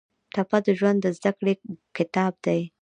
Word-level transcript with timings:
ټپه 0.33 0.57
د 0.65 0.67
ژوند 0.79 0.97
د 1.01 1.07
زده 1.17 1.31
کړې 1.37 1.53
کتاب 1.97 2.33
دی. 2.45 2.61